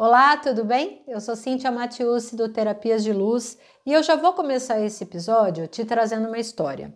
Olá, 0.00 0.36
tudo 0.36 0.64
bem? 0.64 1.02
Eu 1.08 1.20
sou 1.20 1.34
Cíntia 1.34 1.72
Matiusi 1.72 2.36
do 2.36 2.48
Terapias 2.48 3.02
de 3.02 3.12
Luz 3.12 3.58
e 3.84 3.92
eu 3.92 4.00
já 4.00 4.14
vou 4.14 4.32
começar 4.32 4.80
esse 4.80 5.02
episódio 5.02 5.66
te 5.66 5.84
trazendo 5.84 6.28
uma 6.28 6.38
história 6.38 6.94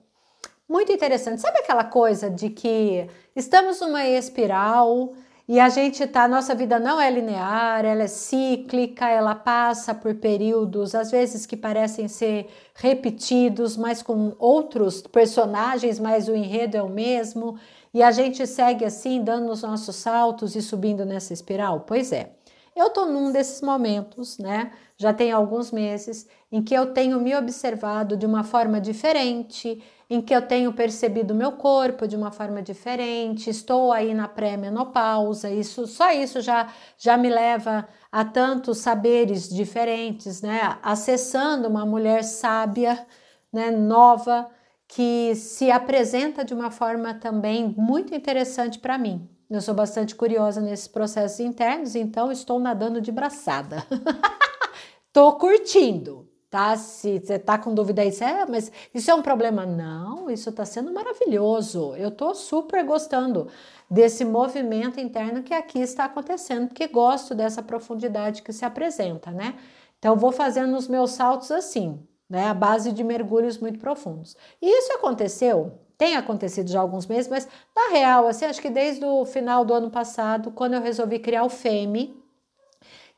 muito 0.68 0.93
interessante. 0.93 1.41
Sabe 1.41 1.59
aquela 1.59 1.83
coisa 1.83 2.30
de 2.30 2.49
que 2.49 3.09
estamos 3.35 3.80
numa 3.80 4.07
espiral 4.07 5.15
e 5.49 5.59
a 5.59 5.69
gente 5.69 6.07
tá, 6.07 6.29
nossa 6.29 6.54
vida 6.54 6.79
não 6.79 7.01
é 7.01 7.11
linear, 7.11 7.85
ela 7.85 8.04
é 8.04 8.07
cíclica, 8.07 9.09
ela 9.09 9.34
passa 9.34 9.93
por 9.93 10.14
períodos 10.14 10.95
às 10.95 11.11
vezes 11.11 11.45
que 11.45 11.57
parecem 11.57 12.07
ser 12.07 12.48
repetidos, 12.73 13.77
mas 13.77 14.00
com 14.00 14.32
outros 14.39 15.03
personagens, 15.03 15.98
mas 15.98 16.29
o 16.29 16.37
enredo 16.37 16.77
é 16.77 16.82
o 16.84 16.89
mesmo, 16.89 17.59
e 17.93 18.00
a 18.00 18.12
gente 18.12 18.46
segue 18.46 18.84
assim, 18.84 19.25
dando 19.25 19.50
os 19.50 19.62
nossos 19.62 19.96
saltos 19.96 20.55
e 20.55 20.62
subindo 20.62 21.05
nessa 21.05 21.32
espiral? 21.32 21.80
Pois 21.80 22.12
é. 22.12 22.41
Eu 22.75 22.86
estou 22.89 23.07
num 23.07 23.30
desses 23.30 23.61
momentos, 23.61 24.39
né? 24.39 24.72
Já 24.96 25.12
tem 25.12 25.31
alguns 25.31 25.71
meses 25.71 26.26
em 26.50 26.62
que 26.62 26.75
eu 26.75 26.93
tenho 26.95 27.21
me 27.21 27.35
observado 27.36 28.17
de 28.17 28.25
uma 28.25 28.43
forma 28.45 28.81
diferente, 28.81 29.82
em 30.08 30.21
que 30.22 30.35
eu 30.35 30.40
tenho 30.46 30.72
percebido 30.72 31.35
meu 31.35 31.53
corpo 31.53 32.06
de 32.08 32.17
uma 32.17 32.31
forma 32.31 32.62
diferente, 32.62 33.48
estou 33.50 33.92
aí 33.92 34.14
na 34.14 34.27
pré-menopausa, 34.28 35.50
isso 35.50 35.86
só 35.86 36.12
isso 36.12 36.41
já 36.41 36.72
já 36.98 37.17
me 37.17 37.28
leva 37.31 37.86
a 38.11 38.25
tantos 38.25 38.78
saberes 38.78 39.48
diferentes, 39.48 40.41
né? 40.42 40.78
Acessando 40.83 41.69
uma 41.69 41.84
mulher 41.86 42.23
sábia, 42.25 43.06
né, 43.53 43.70
nova, 43.70 44.48
que 44.89 45.34
se 45.34 45.70
apresenta 45.70 46.45
de 46.45 46.55
uma 46.55 46.70
forma 46.70 47.14
também 47.14 47.75
muito 47.77 48.14
interessante 48.14 48.78
para 48.78 48.97
mim. 48.98 49.28
Eu 49.52 49.61
sou 49.61 49.74
bastante 49.74 50.14
curiosa 50.14 50.62
nesses 50.62 50.88
processos 50.88 51.38
internos, 51.38 51.94
então 51.94 52.33
estou 52.33 52.58
nadando 52.58 53.02
de 53.02 53.12
braçada. 53.12 53.86
Tô 55.12 55.34
curtindo, 55.34 56.27
tá? 56.48 56.75
Se 56.78 57.20
você 57.20 57.39
tá 57.39 57.59
com 57.59 57.75
dúvida 57.75 58.00
aí, 58.00 58.09
é, 58.22 58.47
mas 58.47 58.72
isso 58.94 59.11
é 59.11 59.14
um 59.14 59.20
problema? 59.20 59.67
Não, 59.67 60.31
isso 60.31 60.50
tá 60.53 60.64
sendo 60.64 60.91
maravilhoso. 60.91 61.94
Eu 61.97 62.11
tô 62.11 62.34
super 62.34 62.83
gostando 62.83 63.47
desse 63.91 64.25
movimento 64.25 64.98
interno 64.98 65.42
que 65.42 65.53
aqui 65.53 65.81
está 65.81 66.06
acontecendo, 66.06 66.69
porque 66.69 66.89
gosto 66.89 67.34
dessa 67.34 67.62
profundidade 67.62 68.41
que 68.41 68.55
se 68.55 68.64
apresenta, 68.64 69.31
né? 69.31 69.59
Então, 69.98 70.16
vou 70.16 70.33
fazendo 70.33 70.75
os 70.78 70.89
meus 70.89 71.11
saltos 71.11 71.50
assim, 71.50 72.03
né? 72.27 72.48
A 72.48 72.55
base 72.55 72.91
de 72.91 73.05
mergulhos 73.05 73.59
muito 73.59 73.78
profundos. 73.78 74.34
E 74.62 74.78
isso 74.78 74.94
aconteceu 74.94 75.78
tem 76.03 76.17
acontecido 76.17 76.69
já 76.69 76.81
há 76.81 76.83
alguns 76.83 77.06
meses, 77.06 77.31
mas 77.31 77.47
na 77.77 77.92
real, 77.92 78.27
assim, 78.27 78.45
acho 78.45 78.61
que 78.61 78.69
desde 78.69 79.05
o 79.05 79.25
final 79.25 79.64
do 79.64 79.72
ano 79.72 79.89
passado, 79.89 80.50
quando 80.50 80.75
eu 80.75 80.83
resolvi 80.83 81.20
criar 81.20 81.44
o 81.44 81.48
FEME, 81.48 82.20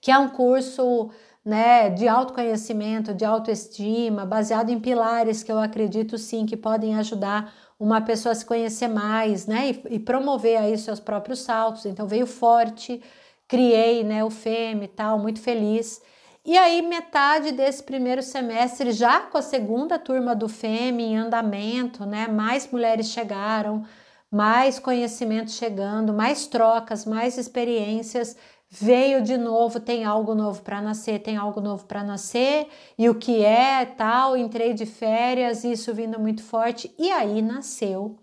que 0.03 0.11
é 0.11 0.19
um 0.19 0.29
curso 0.29 1.09
né, 1.43 1.89
de 1.89 2.07
autoconhecimento, 2.07 3.15
de 3.15 3.25
autoestima, 3.25 4.27
baseado 4.27 4.69
em 4.69 4.79
pilares 4.79 5.43
que 5.43 5.51
eu 5.51 5.59
acredito 5.59 6.19
sim 6.19 6.45
que 6.45 6.59
podem 6.59 6.95
ajudar 6.97 7.55
uma 7.81 8.03
pessoa 8.03 8.33
a 8.33 8.35
se 8.35 8.45
conhecer 8.45 8.89
mais, 8.89 9.47
né, 9.47 9.71
e, 9.71 9.95
e 9.95 9.99
promover 9.99 10.59
aí 10.59 10.77
seus 10.77 11.01
próprios 11.01 11.39
saltos. 11.39 11.87
Então 11.87 12.07
veio 12.07 12.27
forte, 12.27 13.03
criei, 13.49 14.05
né, 14.05 14.23
o 14.23 14.29
FEME 14.29 14.85
e 14.85 14.89
tal, 14.89 15.19
muito 15.19 15.41
feliz. 15.41 16.03
E 16.47 16.59
aí, 16.59 16.83
metade 16.83 17.53
desse 17.53 17.83
primeiro 17.83 18.23
semestre, 18.23 18.93
já 18.93 19.21
com 19.21 19.39
a 19.39 19.43
segunda 19.43 19.99
turma 19.99 20.35
do 20.37 20.47
FEM 20.47 21.01
em 21.01 21.17
andamento, 21.17 22.05
né? 22.05 22.29
Mais 22.29 22.71
mulheres 22.71 23.09
chegaram, 23.09 23.83
mais 24.31 24.79
conhecimento 24.79 25.51
chegando, 25.51 26.13
mais 26.13 26.47
trocas, 26.47 27.07
mais 27.07 27.39
experiências. 27.39 28.37
Veio 28.69 29.23
de 29.23 29.39
novo, 29.39 29.81
tem 29.81 30.05
algo 30.05 30.35
novo 30.35 30.61
para 30.63 30.83
nascer, 30.83 31.21
tem 31.23 31.37
algo 31.37 31.63
novo 31.63 31.87
para 31.87 32.05
nascer, 32.05 32.69
e 32.99 33.09
o 33.09 33.15
que 33.15 33.43
é 33.43 33.87
tal. 33.87 34.37
Entrei 34.37 34.75
de 34.75 34.85
férias, 34.85 35.65
isso 35.65 35.95
vindo 35.95 36.21
muito 36.21 36.43
forte, 36.43 36.95
e 36.99 37.11
aí 37.11 37.41
nasceu 37.41 38.19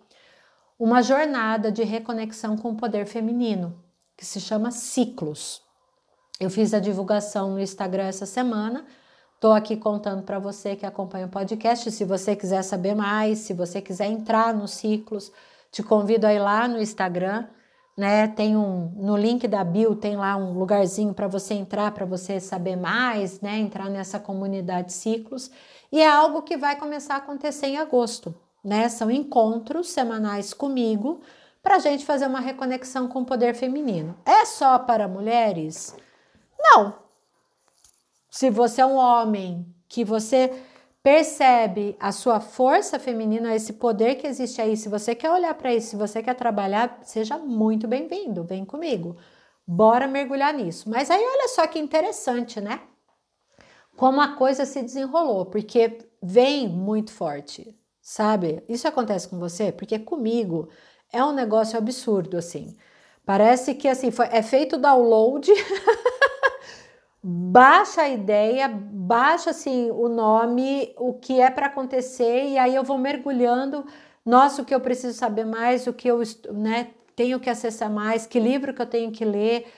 uma 0.77 1.01
jornada 1.01 1.71
de 1.71 1.83
reconexão 1.83 2.55
com 2.57 2.71
o 2.71 2.77
poder 2.77 3.07
feminino, 3.07 3.81
que 4.15 4.25
se 4.25 4.39
chama 4.39 4.69
Ciclos. 4.71 5.70
Eu 6.41 6.49
fiz 6.49 6.73
a 6.73 6.79
divulgação 6.79 7.51
no 7.51 7.59
Instagram 7.59 8.05
essa 8.05 8.25
semana. 8.25 8.83
Estou 9.35 9.53
aqui 9.53 9.77
contando 9.77 10.23
para 10.23 10.39
você 10.39 10.75
que 10.75 10.87
acompanha 10.87 11.27
o 11.27 11.29
podcast. 11.29 11.91
Se 11.91 12.03
você 12.03 12.35
quiser 12.35 12.63
saber 12.63 12.95
mais, 12.95 13.37
se 13.37 13.53
você 13.53 13.79
quiser 13.79 14.07
entrar 14.07 14.51
nos 14.51 14.71
ciclos, 14.71 15.31
te 15.71 15.83
convido 15.83 16.25
a 16.25 16.33
ir 16.33 16.39
lá 16.39 16.67
no 16.67 16.81
Instagram. 16.81 17.45
Né? 17.95 18.27
Tem 18.27 18.57
um 18.57 18.91
no 18.95 19.15
link 19.15 19.47
da 19.47 19.63
bio 19.63 19.95
tem 19.95 20.15
lá 20.15 20.35
um 20.35 20.57
lugarzinho 20.57 21.13
para 21.13 21.27
você 21.27 21.53
entrar, 21.53 21.91
para 21.91 22.07
você 22.07 22.39
saber 22.39 22.75
mais, 22.75 23.39
né? 23.39 23.59
Entrar 23.59 23.87
nessa 23.87 24.19
comunidade 24.19 24.93
ciclos. 24.93 25.51
E 25.91 26.01
é 26.01 26.07
algo 26.07 26.41
que 26.41 26.57
vai 26.57 26.75
começar 26.75 27.15
a 27.15 27.17
acontecer 27.17 27.67
em 27.67 27.77
agosto, 27.77 28.33
né? 28.63 28.89
São 28.89 29.11
encontros 29.11 29.91
semanais 29.91 30.55
comigo 30.55 31.21
para 31.61 31.75
a 31.75 31.79
gente 31.79 32.03
fazer 32.03 32.25
uma 32.25 32.39
reconexão 32.39 33.07
com 33.07 33.21
o 33.21 33.25
poder 33.25 33.53
feminino. 33.53 34.17
É 34.25 34.43
só 34.45 34.79
para 34.79 35.07
mulheres? 35.07 35.95
Não. 36.61 37.01
Se 38.29 38.49
você 38.49 38.81
é 38.81 38.85
um 38.85 38.95
homem 38.95 39.65
que 39.89 40.05
você 40.05 40.51
percebe 41.03 41.97
a 41.99 42.11
sua 42.11 42.39
força 42.39 42.99
feminina, 42.99 43.55
esse 43.55 43.73
poder 43.73 44.15
que 44.15 44.27
existe 44.27 44.61
aí, 44.61 44.77
se 44.77 44.87
você 44.87 45.15
quer 45.15 45.31
olhar 45.31 45.53
para 45.55 45.73
isso, 45.73 45.89
se 45.89 45.95
você 45.95 46.21
quer 46.21 46.35
trabalhar, 46.35 46.99
seja 47.03 47.37
muito 47.37 47.87
bem-vindo, 47.87 48.43
vem 48.43 48.63
comigo. 48.63 49.17
Bora 49.65 50.07
mergulhar 50.07 50.53
nisso. 50.53 50.89
Mas 50.89 51.09
aí 51.09 51.23
olha 51.23 51.47
só 51.49 51.65
que 51.67 51.79
interessante, 51.79 52.61
né? 52.61 52.81
Como 53.95 54.21
a 54.21 54.35
coisa 54.35 54.65
se 54.65 54.81
desenrolou, 54.81 55.45
porque 55.45 55.97
vem 56.21 56.67
muito 56.67 57.11
forte, 57.11 57.77
sabe? 58.01 58.63
Isso 58.69 58.87
acontece 58.87 59.27
com 59.27 59.39
você 59.39 59.71
porque 59.71 59.99
comigo 59.99 60.69
é 61.11 61.23
um 61.23 61.33
negócio 61.33 61.77
absurdo 61.77 62.37
assim. 62.37 62.77
Parece 63.25 63.75
que 63.75 63.87
assim 63.87 64.11
foi, 64.11 64.27
é 64.31 64.41
feito 64.41 64.77
download 64.77 65.51
baixa 67.23 68.01
a 68.03 68.09
ideia, 68.09 68.67
baixa 68.67 69.51
assim 69.51 69.91
o 69.91 70.07
nome, 70.09 70.93
o 70.97 71.13
que 71.13 71.39
é 71.39 71.49
para 71.51 71.67
acontecer 71.67 72.49
e 72.49 72.57
aí 72.57 72.73
eu 72.75 72.83
vou 72.83 72.97
mergulhando, 72.97 73.85
nossa, 74.25 74.61
o 74.61 74.65
que 74.65 74.73
eu 74.73 74.79
preciso 74.81 75.17
saber 75.17 75.45
mais, 75.45 75.85
o 75.87 75.93
que 75.93 76.07
eu, 76.07 76.21
né, 76.53 76.91
tenho 77.15 77.39
que 77.39 77.49
acessar 77.49 77.91
mais, 77.91 78.25
que 78.25 78.39
livro 78.39 78.73
que 78.73 78.81
eu 78.81 78.85
tenho 78.87 79.11
que 79.11 79.23
ler, 79.25 79.71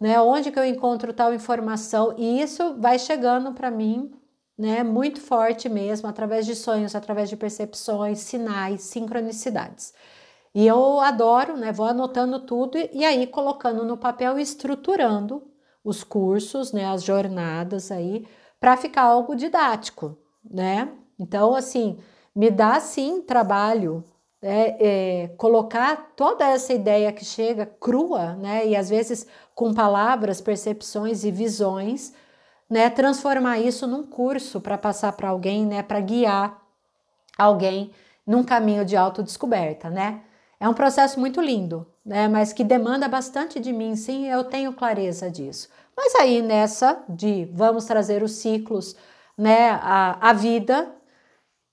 né, 0.00 0.20
onde 0.20 0.50
que 0.52 0.58
eu 0.58 0.64
encontro 0.64 1.12
tal 1.12 1.32
informação 1.34 2.14
e 2.18 2.40
isso 2.40 2.76
vai 2.80 2.98
chegando 2.98 3.52
para 3.52 3.70
mim, 3.70 4.12
né, 4.56 4.82
muito 4.82 5.20
forte 5.20 5.68
mesmo, 5.68 6.08
através 6.08 6.46
de 6.46 6.54
sonhos, 6.56 6.94
através 6.96 7.28
de 7.30 7.36
percepções, 7.36 8.20
sinais, 8.20 8.82
sincronicidades. 8.82 9.94
E 10.54 10.66
eu 10.66 11.00
adoro, 11.00 11.56
né, 11.56 11.72
vou 11.72 11.86
anotando 11.86 12.40
tudo 12.40 12.78
e 12.92 13.04
aí 13.04 13.26
colocando 13.26 13.84
no 13.84 13.96
papel 13.96 14.38
e 14.38 14.42
estruturando 14.42 15.47
os 15.84 16.04
cursos, 16.04 16.72
né, 16.72 16.86
as 16.86 17.02
jornadas 17.02 17.90
aí, 17.90 18.26
para 18.60 18.76
ficar 18.76 19.02
algo 19.02 19.34
didático, 19.34 20.18
né? 20.48 20.88
Então, 21.18 21.54
assim, 21.54 21.98
me 22.34 22.50
dá 22.50 22.80
sim 22.80 23.22
trabalho 23.22 24.04
né, 24.40 24.76
é, 24.78 25.28
colocar 25.36 26.12
toda 26.16 26.46
essa 26.46 26.72
ideia 26.72 27.12
que 27.12 27.24
chega 27.24 27.66
crua, 27.66 28.34
né, 28.36 28.66
e 28.66 28.76
às 28.76 28.88
vezes 28.88 29.26
com 29.54 29.74
palavras, 29.74 30.40
percepções 30.40 31.24
e 31.24 31.30
visões, 31.30 32.12
né, 32.70 32.88
transformar 32.90 33.58
isso 33.58 33.86
num 33.86 34.04
curso 34.04 34.60
para 34.60 34.78
passar 34.78 35.12
para 35.12 35.30
alguém, 35.30 35.66
né, 35.66 35.82
para 35.82 36.00
guiar 36.00 36.62
alguém 37.36 37.90
num 38.26 38.44
caminho 38.44 38.84
de 38.84 38.96
autodescoberta, 38.96 39.88
né? 39.88 40.22
É 40.60 40.68
um 40.68 40.74
processo 40.74 41.20
muito 41.20 41.40
lindo, 41.40 41.86
né? 42.04 42.26
Mas 42.28 42.52
que 42.52 42.64
demanda 42.64 43.08
bastante 43.08 43.60
de 43.60 43.72
mim, 43.72 43.94
sim, 43.94 44.28
eu 44.28 44.44
tenho 44.44 44.72
clareza 44.72 45.30
disso. 45.30 45.68
Mas 45.96 46.14
aí 46.16 46.42
nessa 46.42 47.04
de 47.08 47.44
vamos 47.52 47.84
trazer 47.84 48.22
os 48.22 48.32
ciclos, 48.32 48.96
né, 49.36 49.70
a, 49.70 50.30
a 50.30 50.32
vida, 50.32 50.94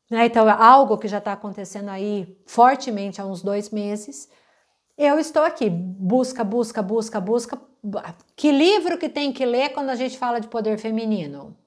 né? 0.09 0.25
Então 0.25 0.47
é 0.49 0.53
algo 0.53 0.97
que 0.97 1.07
já 1.07 1.17
está 1.17 1.33
acontecendo 1.33 1.89
aí 1.89 2.37
fortemente 2.45 3.19
há 3.19 3.25
uns 3.25 3.41
dois 3.41 3.69
meses. 3.71 4.29
Eu 4.97 5.19
estou 5.19 5.43
aqui, 5.43 5.69
busca, 5.69 6.43
busca, 6.43 6.81
busca, 6.81 7.19
busca. 7.19 7.59
Que 8.35 8.51
livro 8.51 8.97
que 8.97 9.09
tem 9.09 9.33
que 9.33 9.45
ler 9.45 9.69
quando 9.73 9.89
a 9.89 9.95
gente 9.95 10.17
fala 10.17 10.39
de 10.39 10.47
poder 10.47 10.77
feminino? 10.77 11.57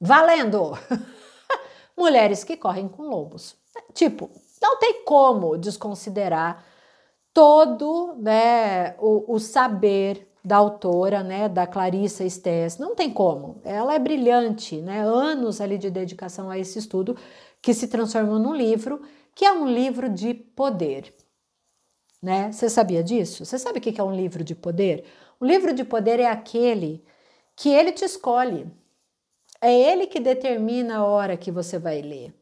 Valendo! 0.00 0.72
Mulheres 1.96 2.44
que 2.44 2.56
correm 2.56 2.88
com 2.88 3.02
lobos. 3.02 3.56
Tipo, 3.94 4.30
não 4.60 4.78
tem 4.78 5.04
como 5.04 5.56
desconsiderar 5.56 6.64
todo 7.32 8.14
né, 8.16 8.96
o, 8.98 9.34
o 9.34 9.38
saber 9.38 10.28
da 10.44 10.56
autora, 10.56 11.22
né, 11.22 11.48
da 11.48 11.66
Clarissa 11.66 12.24
Estés. 12.24 12.78
Não 12.78 12.94
tem 12.94 13.10
como. 13.10 13.60
Ela 13.64 13.94
é 13.94 13.98
brilhante, 13.98 14.80
né? 14.80 15.00
Anos 15.02 15.60
ali 15.60 15.76
de 15.76 15.90
dedicação 15.90 16.50
a 16.50 16.58
esse 16.58 16.78
estudo 16.78 17.16
que 17.60 17.74
se 17.74 17.88
transformou 17.88 18.38
num 18.38 18.54
livro 18.54 19.02
que 19.34 19.44
é 19.44 19.52
um 19.52 19.66
livro 19.66 20.08
de 20.08 20.34
poder. 20.34 21.14
Né? 22.20 22.50
Você 22.50 22.68
sabia 22.68 23.02
disso? 23.04 23.44
Você 23.44 23.58
sabe 23.58 23.78
o 23.78 23.80
que 23.80 24.00
é 24.00 24.02
um 24.02 24.14
livro 24.14 24.42
de 24.42 24.54
poder? 24.54 25.04
O 25.38 25.46
livro 25.46 25.72
de 25.72 25.84
poder 25.84 26.18
é 26.18 26.26
aquele 26.26 27.04
que 27.54 27.68
ele 27.68 27.92
te 27.92 28.04
escolhe. 28.04 28.66
É 29.60 29.72
ele 29.72 30.06
que 30.06 30.18
determina 30.18 30.98
a 30.98 31.04
hora 31.04 31.36
que 31.36 31.52
você 31.52 31.78
vai 31.78 32.02
ler. 32.02 32.34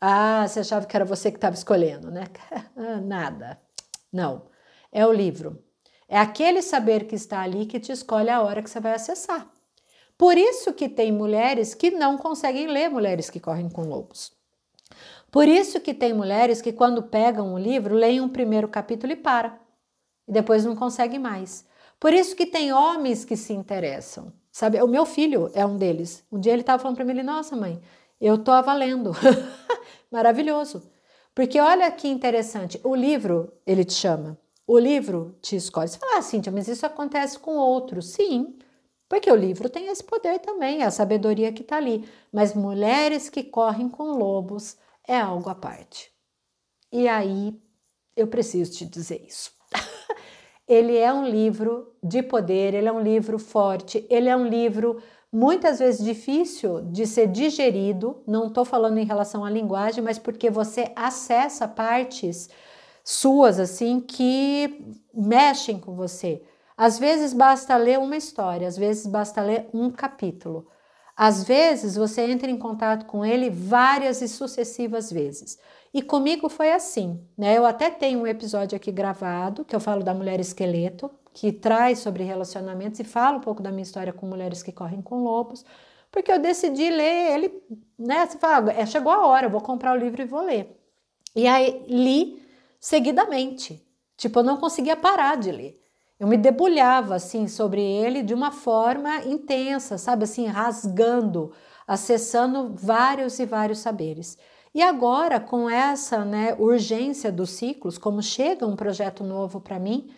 Ah, 0.00 0.46
você 0.46 0.60
achava 0.60 0.86
que 0.86 0.96
era 0.96 1.04
você 1.04 1.30
que 1.30 1.38
estava 1.38 1.54
escolhendo, 1.54 2.10
né? 2.10 2.24
Nada. 3.04 3.60
Não. 4.12 4.46
É 4.92 5.06
o 5.06 5.12
livro. 5.12 5.62
É 6.08 6.18
aquele 6.18 6.62
saber 6.62 7.06
que 7.06 7.14
está 7.14 7.40
ali 7.40 7.66
que 7.66 7.80
te 7.80 7.90
escolhe 7.90 8.30
a 8.30 8.42
hora 8.42 8.62
que 8.62 8.70
você 8.70 8.78
vai 8.80 8.94
acessar. 8.94 9.50
Por 10.16 10.38
isso 10.38 10.72
que 10.72 10.88
tem 10.88 11.10
mulheres 11.10 11.74
que 11.74 11.90
não 11.90 12.16
conseguem 12.16 12.68
ler 12.68 12.88
Mulheres 12.88 13.28
que 13.28 13.40
Correm 13.40 13.68
com 13.68 13.82
Lobos. 13.82 14.32
Por 15.30 15.48
isso 15.48 15.80
que 15.80 15.92
tem 15.92 16.12
mulheres 16.12 16.62
que 16.62 16.72
quando 16.72 17.02
pegam 17.02 17.54
um 17.54 17.58
livro, 17.58 17.96
leem 17.96 18.20
um 18.20 18.28
primeiro 18.28 18.68
capítulo 18.68 19.12
e 19.12 19.16
para. 19.16 19.58
E 20.28 20.32
depois 20.32 20.64
não 20.64 20.76
conseguem 20.76 21.18
mais. 21.18 21.66
Por 21.98 22.12
isso 22.12 22.36
que 22.36 22.46
tem 22.46 22.72
homens 22.72 23.24
que 23.24 23.36
se 23.36 23.52
interessam. 23.52 24.32
Sabe, 24.52 24.80
o 24.80 24.86
meu 24.86 25.04
filho 25.04 25.50
é 25.52 25.66
um 25.66 25.76
deles. 25.76 26.24
Um 26.30 26.38
dia 26.38 26.52
ele 26.52 26.60
estava 26.60 26.80
falando 26.80 26.94
para 26.94 27.04
mim, 27.04 27.10
ele, 27.10 27.24
nossa 27.24 27.56
mãe, 27.56 27.80
eu 28.20 28.38
tô 28.38 28.50
avalendo. 28.50 29.12
Maravilhoso. 30.10 30.90
Porque 31.34 31.60
olha 31.60 31.90
que 31.90 32.06
interessante, 32.06 32.80
o 32.84 32.94
livro, 32.94 33.52
ele 33.66 33.84
te 33.84 33.94
chama, 33.94 34.38
o 34.66 34.78
livro 34.78 35.36
te 35.42 35.56
escolhe. 35.56 35.88
Você 35.88 35.98
fala, 35.98 36.18
ah, 36.18 36.22
Cíntia, 36.22 36.52
mas 36.52 36.68
isso 36.68 36.86
acontece 36.86 37.38
com 37.38 37.56
outros. 37.56 38.10
Sim, 38.10 38.56
porque 39.08 39.30
o 39.30 39.36
livro 39.36 39.68
tem 39.68 39.88
esse 39.88 40.02
poder 40.02 40.38
também, 40.38 40.82
a 40.82 40.90
sabedoria 40.90 41.52
que 41.52 41.62
está 41.62 41.76
ali. 41.76 42.08
Mas 42.32 42.54
mulheres 42.54 43.28
que 43.28 43.42
correm 43.42 43.88
com 43.88 44.12
lobos 44.12 44.76
é 45.06 45.18
algo 45.18 45.50
à 45.50 45.54
parte. 45.54 46.10
E 46.92 47.08
aí 47.08 47.60
eu 48.16 48.26
preciso 48.28 48.72
te 48.72 48.86
dizer 48.86 49.24
isso. 49.26 49.52
ele 50.66 50.96
é 50.96 51.12
um 51.12 51.26
livro 51.26 51.92
de 52.02 52.22
poder, 52.22 52.74
ele 52.74 52.88
é 52.88 52.92
um 52.92 53.02
livro 53.02 53.38
forte, 53.38 54.06
ele 54.08 54.28
é 54.28 54.36
um 54.36 54.46
livro 54.46 55.02
muitas 55.34 55.80
vezes 55.80 56.04
difícil 56.04 56.80
de 56.82 57.06
ser 57.06 57.26
digerido. 57.26 58.22
Não 58.24 58.46
estou 58.46 58.64
falando 58.64 58.98
em 58.98 59.04
relação 59.04 59.44
à 59.44 59.50
linguagem, 59.50 60.02
mas 60.02 60.16
porque 60.18 60.48
você 60.48 60.92
acessa 60.94 61.66
partes 61.66 62.48
suas 63.02 63.58
assim 63.58 64.00
que 64.00 64.80
mexem 65.12 65.78
com 65.78 65.94
você. 65.94 66.42
Às 66.76 66.98
vezes 66.98 67.32
basta 67.32 67.76
ler 67.76 67.98
uma 67.98 68.16
história, 68.16 68.66
às 68.66 68.76
vezes 68.76 69.06
basta 69.06 69.42
ler 69.42 69.68
um 69.74 69.90
capítulo. 69.90 70.68
Às 71.16 71.44
vezes 71.44 71.96
você 71.96 72.22
entra 72.22 72.50
em 72.50 72.56
contato 72.56 73.06
com 73.06 73.24
ele 73.24 73.50
várias 73.50 74.22
e 74.22 74.28
sucessivas 74.28 75.12
vezes. 75.12 75.58
E 75.92 76.02
comigo 76.02 76.48
foi 76.48 76.72
assim, 76.72 77.20
né? 77.36 77.56
Eu 77.56 77.66
até 77.66 77.90
tenho 77.90 78.20
um 78.20 78.26
episódio 78.26 78.74
aqui 78.74 78.90
gravado 78.90 79.64
que 79.64 79.76
eu 79.76 79.80
falo 79.80 80.02
da 80.02 80.14
mulher 80.14 80.40
esqueleto, 80.40 81.10
que 81.34 81.52
traz 81.52 81.98
sobre 81.98 82.22
relacionamentos 82.22 83.00
e 83.00 83.04
fala 83.04 83.38
um 83.38 83.40
pouco 83.40 83.60
da 83.60 83.72
minha 83.72 83.82
história 83.82 84.12
com 84.12 84.24
mulheres 84.24 84.62
que 84.62 84.70
correm 84.70 85.02
com 85.02 85.24
lobos, 85.24 85.64
porque 86.10 86.30
eu 86.30 86.38
decidi 86.38 86.88
ler 86.88 87.34
ele, 87.34 87.62
né? 87.98 88.24
Você 88.24 88.38
fala, 88.38 88.72
é, 88.72 88.86
chegou 88.86 89.12
a 89.12 89.26
hora, 89.26 89.46
eu 89.46 89.50
vou 89.50 89.60
comprar 89.60 89.92
o 89.92 89.98
livro 89.98 90.22
e 90.22 90.26
vou 90.26 90.42
ler. 90.42 90.80
E 91.34 91.48
aí 91.48 91.84
li 91.88 92.40
seguidamente. 92.78 93.84
Tipo, 94.16 94.38
eu 94.38 94.44
não 94.44 94.56
conseguia 94.56 94.96
parar 94.96 95.36
de 95.36 95.50
ler. 95.50 95.82
Eu 96.20 96.28
me 96.28 96.36
debulhava 96.36 97.16
assim 97.16 97.48
sobre 97.48 97.82
ele 97.82 98.22
de 98.22 98.32
uma 98.32 98.52
forma 98.52 99.24
intensa, 99.24 99.98
sabe 99.98 100.22
assim, 100.22 100.46
rasgando, 100.46 101.52
acessando 101.84 102.72
vários 102.76 103.40
e 103.40 103.44
vários 103.44 103.80
saberes. 103.80 104.38
E 104.72 104.80
agora, 104.80 105.40
com 105.40 105.68
essa 105.68 106.24
né, 106.24 106.54
urgência 106.60 107.32
dos 107.32 107.50
ciclos, 107.50 107.98
como 107.98 108.22
chega 108.22 108.64
um 108.64 108.76
projeto 108.76 109.24
novo 109.24 109.60
para 109.60 109.80
mim, 109.80 110.14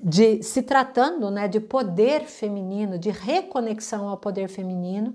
de 0.00 0.42
se 0.42 0.62
tratando 0.62 1.30
né, 1.30 1.48
de 1.48 1.60
poder 1.60 2.24
feminino, 2.24 2.98
de 2.98 3.10
reconexão 3.10 4.08
ao 4.08 4.16
poder 4.16 4.48
feminino, 4.48 5.14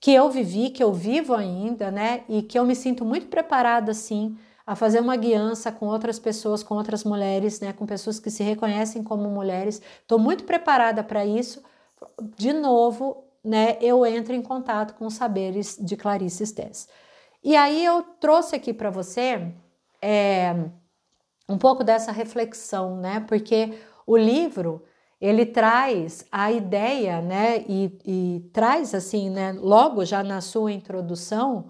que 0.00 0.12
eu 0.12 0.30
vivi, 0.30 0.70
que 0.70 0.82
eu 0.82 0.92
vivo 0.92 1.34
ainda, 1.34 1.90
né, 1.90 2.24
e 2.28 2.42
que 2.42 2.58
eu 2.58 2.64
me 2.64 2.74
sinto 2.74 3.04
muito 3.04 3.26
preparada 3.28 3.90
assim 3.92 4.36
a 4.66 4.76
fazer 4.76 5.00
uma 5.00 5.16
guiança 5.16 5.72
com 5.72 5.86
outras 5.86 6.18
pessoas, 6.18 6.62
com 6.62 6.74
outras 6.74 7.02
mulheres, 7.02 7.58
né, 7.58 7.72
com 7.72 7.86
pessoas 7.86 8.20
que 8.20 8.30
se 8.30 8.42
reconhecem 8.42 9.02
como 9.02 9.30
mulheres. 9.30 9.80
Estou 10.02 10.18
muito 10.18 10.44
preparada 10.44 11.02
para 11.02 11.24
isso. 11.24 11.62
De 12.36 12.52
novo, 12.52 13.24
né, 13.42 13.78
eu 13.80 14.04
entro 14.04 14.34
em 14.34 14.42
contato 14.42 14.94
com 14.94 15.06
os 15.06 15.14
saberes 15.14 15.78
de 15.80 15.96
Clarice 15.96 16.46
Stess. 16.46 16.86
E 17.42 17.56
aí 17.56 17.82
eu 17.82 18.02
trouxe 18.20 18.56
aqui 18.56 18.74
para 18.74 18.90
você 18.90 19.54
é, 20.02 20.54
um 21.48 21.56
pouco 21.58 21.82
dessa 21.82 22.12
reflexão, 22.12 22.96
né, 22.96 23.20
porque 23.26 23.78
o 24.06 24.16
livro 24.16 24.82
ele 25.20 25.44
traz 25.46 26.24
a 26.30 26.52
ideia, 26.52 27.20
né, 27.20 27.64
e, 27.68 27.98
e 28.06 28.50
traz 28.52 28.94
assim, 28.94 29.30
né, 29.30 29.52
logo 29.58 30.04
já 30.04 30.22
na 30.22 30.40
sua 30.40 30.72
introdução, 30.72 31.66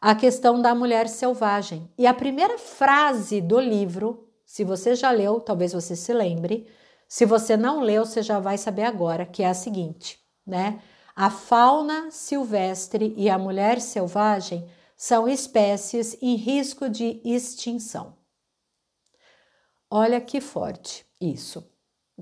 a 0.00 0.14
questão 0.14 0.60
da 0.60 0.74
mulher 0.74 1.08
selvagem. 1.08 1.90
E 1.98 2.06
a 2.06 2.14
primeira 2.14 2.58
frase 2.58 3.40
do 3.40 3.58
livro, 3.60 4.28
se 4.44 4.64
você 4.64 4.94
já 4.94 5.10
leu, 5.10 5.40
talvez 5.40 5.72
você 5.72 5.96
se 5.96 6.12
lembre, 6.12 6.66
se 7.08 7.24
você 7.24 7.56
não 7.56 7.80
leu, 7.80 8.04
você 8.04 8.22
já 8.22 8.38
vai 8.38 8.58
saber 8.58 8.84
agora, 8.84 9.26
que 9.26 9.42
é 9.42 9.48
a 9.48 9.54
seguinte, 9.54 10.18
né? 10.46 10.80
A 11.14 11.30
fauna 11.30 12.10
silvestre 12.10 13.14
e 13.16 13.30
a 13.30 13.38
mulher 13.38 13.80
selvagem 13.80 14.68
são 14.96 15.28
espécies 15.28 16.16
em 16.20 16.34
risco 16.34 16.88
de 16.88 17.20
extinção. 17.24 18.15
Olha 19.90 20.20
que 20.20 20.40
forte 20.40 21.06
isso, 21.20 21.64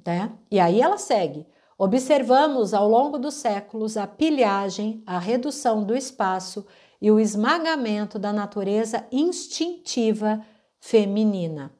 né? 0.06 0.36
E 0.50 0.60
aí 0.60 0.80
ela 0.80 0.98
segue. 0.98 1.46
Observamos 1.78 2.72
ao 2.72 2.88
longo 2.88 3.18
dos 3.18 3.34
séculos 3.34 3.96
a 3.96 4.06
pilhagem, 4.06 5.02
a 5.06 5.18
redução 5.18 5.82
do 5.82 5.96
espaço 5.96 6.66
e 7.00 7.10
o 7.10 7.18
esmagamento 7.18 8.18
da 8.18 8.32
natureza 8.32 9.06
instintiva 9.10 10.44
feminina. 10.80 11.72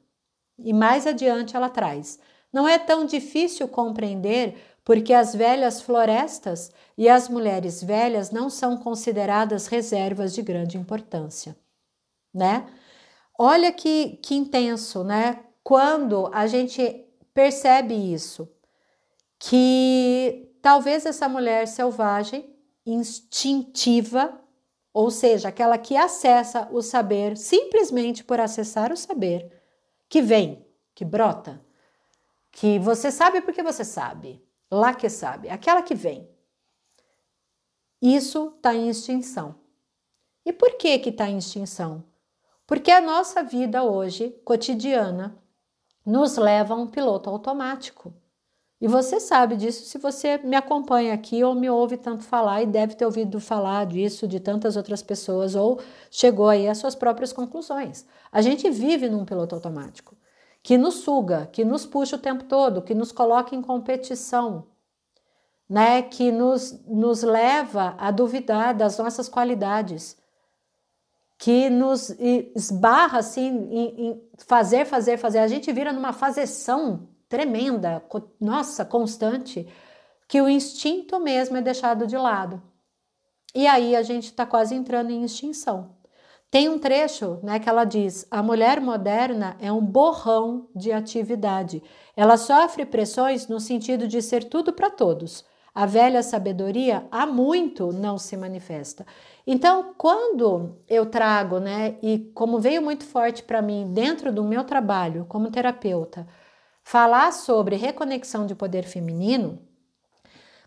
E 0.57 0.73
mais 0.73 1.07
adiante 1.07 1.55
ela 1.55 1.69
traz: 1.69 2.19
não 2.51 2.67
é 2.67 2.77
tão 2.77 3.05
difícil 3.05 3.67
compreender 3.67 4.57
porque 4.83 5.13
as 5.13 5.33
velhas 5.33 5.81
florestas 5.81 6.71
e 6.97 7.09
as 7.09 7.27
mulheres 7.27 7.83
velhas 7.83 8.31
não 8.31 8.49
são 8.49 8.77
consideradas 8.77 9.67
reservas 9.67 10.33
de 10.33 10.41
grande 10.41 10.77
importância, 10.77 11.57
né? 12.33 12.67
Olha 13.37 13.71
que, 13.71 14.17
que 14.17 14.35
intenso, 14.35 15.03
né? 15.03 15.43
Quando 15.65 16.29
a 16.31 16.45
gente 16.45 17.07
percebe 17.33 17.95
isso, 17.95 18.47
que 19.39 20.55
talvez 20.61 21.07
essa 21.07 21.27
mulher 21.27 21.67
selvagem, 21.67 22.55
instintiva, 22.85 24.39
ou 24.93 25.09
seja, 25.09 25.47
aquela 25.47 25.79
que 25.79 25.97
acessa 25.97 26.69
o 26.71 26.83
saber 26.83 27.35
simplesmente 27.35 28.23
por 28.23 28.39
acessar 28.39 28.93
o 28.93 28.95
saber, 28.95 29.59
que 30.07 30.21
vem, 30.21 30.63
que 30.93 31.03
brota, 31.03 31.59
que 32.51 32.77
você 32.77 33.09
sabe 33.09 33.41
porque 33.41 33.63
você 33.63 33.83
sabe, 33.83 34.47
lá 34.69 34.93
que 34.93 35.09
sabe, 35.09 35.49
aquela 35.49 35.81
que 35.81 35.95
vem. 35.95 36.29
Isso 37.99 38.53
está 38.55 38.75
em 38.75 38.87
extinção. 38.87 39.55
E 40.45 40.53
por 40.53 40.77
que 40.77 40.99
que 40.99 41.09
está 41.09 41.27
em 41.27 41.39
extinção? 41.39 42.05
Porque 42.67 42.91
a 42.91 43.01
nossa 43.01 43.41
vida 43.41 43.83
hoje, 43.83 44.29
cotidiana, 44.45 45.41
nos 46.05 46.37
leva 46.37 46.73
a 46.73 46.77
um 46.77 46.87
piloto 46.87 47.29
automático. 47.29 48.13
E 48.79 48.87
você 48.87 49.19
sabe 49.19 49.55
disso 49.55 49.85
se 49.85 49.97
você 49.97 50.37
me 50.37 50.55
acompanha 50.55 51.13
aqui 51.13 51.43
ou 51.43 51.55
me 51.55 51.69
ouve 51.69 51.97
tanto 51.97 52.23
falar 52.23 52.61
e 52.61 52.65
deve 52.65 52.93
ter 52.95 53.05
ouvido 53.05 53.39
falar 53.39 53.85
disso 53.85 54.27
de 54.27 54.39
tantas 54.39 54.75
outras 54.75 55.01
pessoas 55.01 55.55
ou 55.55 55.79
chegou 56.11 56.49
aí 56.49 56.67
às 56.67 56.77
suas 56.77 56.93
próprias 56.93 57.33
conclusões. 57.33 58.05
A 58.31 58.41
gente 58.41 58.69
vive 58.69 59.09
num 59.09 59.25
piloto 59.25 59.55
automático 59.55 60.15
que 60.65 60.79
nos 60.79 60.95
suga, 60.95 61.47
que 61.51 61.63
nos 61.63 61.85
puxa 61.85 62.15
o 62.15 62.19
tempo 62.19 62.43
todo, 62.45 62.81
que 62.81 62.95
nos 62.95 63.11
coloca 63.11 63.55
em 63.55 63.61
competição, 63.61 64.65
né? 65.69 66.01
Que 66.01 66.31
nos, 66.31 66.83
nos 66.87 67.21
leva 67.21 67.93
a 67.99 68.09
duvidar 68.09 68.73
das 68.73 68.97
nossas 68.97 69.29
qualidades, 69.29 70.17
que 71.37 71.69
nos 71.69 72.09
esbarra 72.55 73.19
assim 73.19 73.67
em, 73.69 74.07
em 74.07 74.21
fazer, 74.47 74.85
fazer, 74.85 75.17
fazer. 75.17 75.39
A 75.39 75.47
gente 75.47 75.71
vira 75.71 75.91
numa 75.91 76.13
fazeção 76.13 77.09
tremenda, 77.27 78.03
nossa, 78.39 78.85
constante, 78.85 79.67
que 80.27 80.41
o 80.41 80.49
instinto 80.49 81.19
mesmo 81.19 81.57
é 81.57 81.61
deixado 81.61 82.07
de 82.07 82.17
lado. 82.17 82.61
E 83.53 83.67
aí 83.67 83.95
a 83.95 84.03
gente 84.03 84.25
está 84.25 84.45
quase 84.45 84.75
entrando 84.75 85.11
em 85.11 85.23
extinção. 85.23 85.95
Tem 86.51 86.69
um 86.69 86.79
trecho 86.79 87.39
né, 87.43 87.59
que 87.59 87.67
ela 87.67 87.83
diz: 87.83 88.25
a 88.31 88.41
mulher 88.41 88.79
moderna 88.79 89.57
é 89.59 89.71
um 89.71 89.81
borrão 89.81 90.69
de 90.75 90.91
atividade. 90.91 91.83
Ela 92.15 92.37
sofre 92.37 92.85
pressões 92.85 93.47
no 93.47 93.59
sentido 93.59 94.07
de 94.07 94.21
ser 94.21 94.45
tudo 94.45 94.71
para 94.71 94.89
todos. 94.89 95.43
A 95.73 95.85
velha 95.85 96.23
sabedoria 96.23 97.05
há 97.11 97.25
muito 97.25 97.91
não 97.91 98.17
se 98.17 98.37
manifesta. 98.37 99.05
Então, 99.47 99.93
quando 99.97 100.81
eu 100.87 101.05
trago, 101.05 101.59
né, 101.59 101.97
e 102.01 102.31
como 102.33 102.59
veio 102.59 102.81
muito 102.81 103.05
forte 103.05 103.43
para 103.43 103.61
mim 103.61 103.91
dentro 103.93 104.33
do 104.33 104.43
meu 104.43 104.63
trabalho 104.63 105.25
como 105.29 105.51
terapeuta, 105.51 106.27
falar 106.83 107.31
sobre 107.31 107.75
reconexão 107.75 108.45
de 108.45 108.55
poder 108.55 108.83
feminino, 108.85 109.59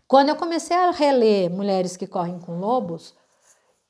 quando 0.07 0.29
eu 0.29 0.35
comecei 0.35 0.75
a 0.75 0.91
reler 0.91 1.49
Mulheres 1.49 1.97
que 1.97 2.07
Correm 2.07 2.39
com 2.39 2.59
Lobos, 2.59 3.13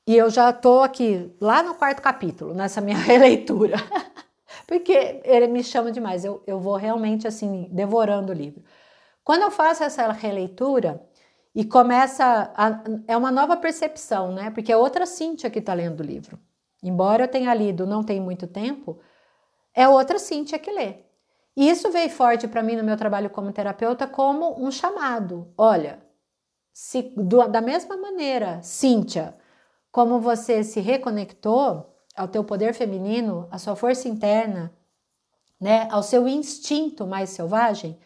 e 0.06 0.16
eu 0.16 0.28
já 0.28 0.50
estou 0.50 0.82
aqui, 0.82 1.32
lá 1.40 1.62
no 1.62 1.74
quarto 1.74 2.02
capítulo, 2.02 2.52
nessa 2.52 2.80
minha 2.80 2.98
releitura, 3.00 3.76
porque 4.66 5.20
ele 5.24 5.46
me 5.46 5.62
chama 5.62 5.92
demais, 5.92 6.24
eu, 6.24 6.42
eu 6.48 6.58
vou 6.58 6.74
realmente 6.74 7.28
assim, 7.28 7.68
devorando 7.70 8.32
o 8.32 8.34
livro. 8.34 8.64
Quando 9.22 9.42
eu 9.42 9.50
faço 9.52 9.84
essa 9.84 10.10
releitura 10.10 11.00
e 11.54 11.64
começa, 11.64 12.52
a, 12.56 12.82
é 13.08 13.16
uma 13.16 13.30
nova 13.30 13.56
percepção, 13.56 14.32
né? 14.32 14.50
Porque 14.50 14.72
é 14.72 14.76
outra 14.76 15.06
Cíntia 15.06 15.50
que 15.50 15.58
está 15.58 15.74
lendo 15.74 16.00
o 16.00 16.04
livro. 16.04 16.38
Embora 16.82 17.24
eu 17.24 17.28
tenha 17.28 17.52
lido 17.52 17.86
não 17.86 18.02
tem 18.02 18.20
muito 18.20 18.46
tempo, 18.46 19.00
é 19.74 19.88
outra 19.88 20.18
Cíntia 20.18 20.58
que 20.58 20.70
lê. 20.70 21.04
E 21.56 21.68
isso 21.68 21.90
veio 21.90 22.08
forte 22.08 22.46
para 22.46 22.62
mim 22.62 22.76
no 22.76 22.84
meu 22.84 22.96
trabalho 22.96 23.28
como 23.30 23.52
terapeuta 23.52 24.06
como 24.06 24.64
um 24.64 24.70
chamado. 24.70 25.52
Olha, 25.58 26.00
se, 26.72 27.02
do, 27.16 27.46
da 27.48 27.60
mesma 27.60 27.96
maneira, 27.96 28.62
Cíntia, 28.62 29.36
como 29.90 30.20
você 30.20 30.62
se 30.62 30.80
reconectou 30.80 31.94
ao 32.16 32.28
teu 32.28 32.44
poder 32.44 32.74
feminino, 32.74 33.48
à 33.50 33.58
sua 33.58 33.74
força 33.74 34.08
interna, 34.08 34.72
né, 35.60 35.88
ao 35.90 36.02
seu 36.02 36.26
instinto 36.26 37.06
mais 37.06 37.30
selvagem, 37.30 37.98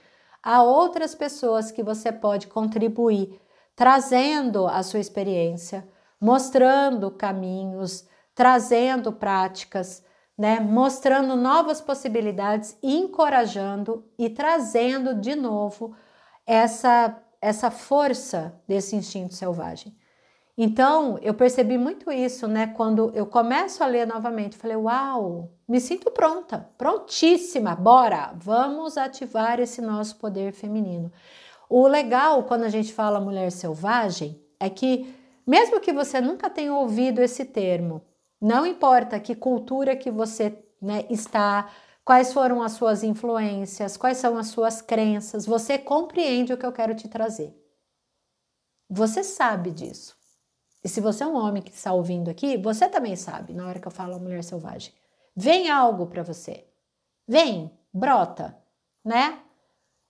há 0.44 0.62
outras 0.62 1.14
pessoas 1.14 1.70
que 1.70 1.82
você 1.82 2.12
pode 2.12 2.46
contribuir, 2.46 3.40
trazendo 3.74 4.66
a 4.66 4.82
sua 4.82 5.00
experiência, 5.00 5.88
mostrando 6.20 7.10
caminhos, 7.10 8.06
trazendo 8.34 9.12
práticas, 9.12 10.04
né, 10.36 10.60
mostrando 10.60 11.34
novas 11.36 11.80
possibilidades, 11.80 12.76
encorajando 12.82 14.04
e 14.18 14.28
trazendo 14.28 15.14
de 15.14 15.34
novo 15.34 15.96
essa 16.46 17.20
essa 17.44 17.70
força 17.70 18.58
desse 18.66 18.96
instinto 18.96 19.34
selvagem. 19.34 19.94
Então, 20.56 21.18
eu 21.20 21.34
percebi 21.34 21.76
muito 21.76 22.12
isso, 22.12 22.46
né? 22.46 22.68
Quando 22.68 23.10
eu 23.14 23.26
começo 23.26 23.82
a 23.82 23.86
ler 23.86 24.06
novamente, 24.06 24.56
falei: 24.56 24.76
"Uau, 24.76 25.50
me 25.68 25.80
sinto 25.80 26.10
pronta, 26.12 26.70
prontíssima. 26.78 27.74
Bora, 27.74 28.32
vamos 28.36 28.96
ativar 28.96 29.58
esse 29.60 29.80
nosso 29.82 30.16
poder 30.16 30.52
feminino". 30.52 31.10
O 31.68 31.86
legal 31.88 32.44
quando 32.44 32.64
a 32.64 32.68
gente 32.68 32.92
fala 32.92 33.20
mulher 33.20 33.50
selvagem 33.50 34.40
é 34.60 34.70
que 34.70 35.12
mesmo 35.46 35.80
que 35.80 35.92
você 35.92 36.20
nunca 36.20 36.48
tenha 36.50 36.74
ouvido 36.74 37.20
esse 37.20 37.44
termo, 37.44 38.02
não 38.40 38.66
importa 38.66 39.18
que 39.20 39.34
cultura 39.34 39.96
que 39.96 40.10
você 40.10 40.58
né, 40.80 41.04
está, 41.10 41.68
quais 42.04 42.32
foram 42.32 42.62
as 42.62 42.72
suas 42.72 43.02
influências, 43.02 43.96
quais 43.96 44.18
são 44.18 44.36
as 44.38 44.48
suas 44.48 44.80
crenças, 44.82 45.46
você 45.46 45.78
compreende 45.78 46.52
o 46.52 46.58
que 46.58 46.66
eu 46.66 46.72
quero 46.72 46.94
te 46.94 47.08
trazer. 47.08 47.54
Você 48.88 49.22
sabe 49.24 49.70
disso. 49.70 50.14
E 50.84 50.88
se 50.88 51.00
você 51.00 51.24
é 51.24 51.26
um 51.26 51.34
homem 51.34 51.62
que 51.62 51.72
está 51.72 51.94
ouvindo 51.94 52.30
aqui, 52.30 52.58
você 52.58 52.86
também 52.86 53.16
sabe 53.16 53.54
na 53.54 53.66
hora 53.66 53.80
que 53.80 53.88
eu 53.88 53.92
falo 53.92 54.20
mulher 54.20 54.44
selvagem. 54.44 54.92
Vem 55.34 55.70
algo 55.70 56.06
para 56.06 56.22
você. 56.22 56.66
Vem, 57.26 57.72
brota, 57.92 58.54
né? 59.02 59.38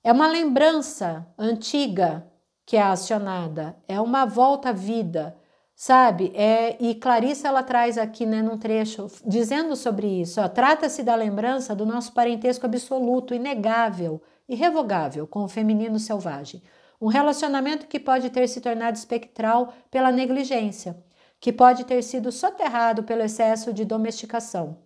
É 0.02 0.12
uma 0.12 0.26
lembrança 0.26 1.26
antiga 1.38 2.28
que 2.66 2.76
é 2.76 2.82
acionada, 2.82 3.76
é 3.86 4.00
uma 4.00 4.24
volta 4.26 4.70
à 4.70 4.72
vida, 4.72 5.36
sabe? 5.76 6.32
É, 6.34 6.76
e 6.82 6.94
Clarissa 6.96 7.46
ela 7.46 7.62
traz 7.62 7.96
aqui, 7.96 8.26
né, 8.26 8.42
num 8.42 8.58
trecho, 8.58 9.06
dizendo 9.24 9.76
sobre 9.76 10.08
isso. 10.22 10.46
Trata-se 10.48 11.02
da 11.02 11.14
lembrança 11.14 11.74
do 11.74 11.86
nosso 11.86 12.12
parentesco 12.12 12.66
absoluto, 12.66 13.32
inegável, 13.32 14.20
irrevogável 14.48 15.26
com 15.26 15.44
o 15.44 15.48
feminino 15.48 15.98
selvagem 15.98 16.62
um 17.00 17.08
relacionamento 17.08 17.86
que 17.86 17.98
pode 17.98 18.30
ter 18.30 18.48
se 18.48 18.60
tornado 18.60 18.96
espectral 18.96 19.72
pela 19.90 20.12
negligência, 20.12 20.96
que 21.40 21.52
pode 21.52 21.84
ter 21.84 22.02
sido 22.02 22.32
soterrado 22.32 23.02
pelo 23.02 23.22
excesso 23.22 23.72
de 23.72 23.84
domesticação, 23.84 24.78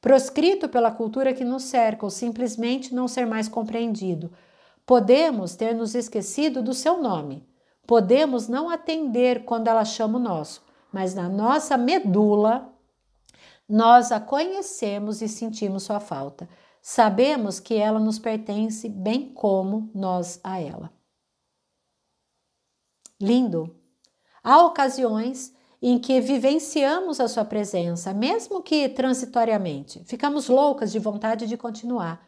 proscrito 0.00 0.68
pela 0.68 0.90
cultura 0.90 1.34
que 1.34 1.44
nos 1.44 1.64
cerca 1.64 2.06
ou 2.06 2.10
simplesmente 2.10 2.94
não 2.94 3.06
ser 3.08 3.26
mais 3.26 3.48
compreendido. 3.48 4.32
Podemos 4.86 5.56
ter 5.56 5.74
nos 5.74 5.94
esquecido 5.94 6.62
do 6.62 6.72
seu 6.72 7.02
nome. 7.02 7.46
Podemos 7.86 8.48
não 8.48 8.70
atender 8.70 9.44
quando 9.44 9.68
ela 9.68 9.84
chama 9.84 10.18
o 10.18 10.22
nosso, 10.22 10.64
mas 10.92 11.14
na 11.14 11.28
nossa 11.28 11.76
medula 11.76 12.72
nós 13.68 14.12
a 14.12 14.20
conhecemos 14.20 15.20
e 15.20 15.28
sentimos 15.28 15.82
sua 15.82 15.98
falta. 15.98 16.48
Sabemos 16.80 17.58
que 17.58 17.74
ela 17.74 17.98
nos 17.98 18.18
pertence 18.18 18.88
bem 18.88 19.32
como 19.32 19.90
nós 19.92 20.38
a 20.44 20.60
ela. 20.60 20.95
Lindo! 23.20 23.74
Há 24.44 24.62
ocasiões 24.62 25.54
em 25.80 25.98
que 25.98 26.20
vivenciamos 26.20 27.18
a 27.18 27.28
sua 27.28 27.46
presença, 27.46 28.12
mesmo 28.12 28.62
que 28.62 28.90
transitoriamente. 28.90 30.04
Ficamos 30.04 30.48
loucas 30.48 30.92
de 30.92 30.98
vontade 30.98 31.46
de 31.46 31.56
continuar. 31.56 32.20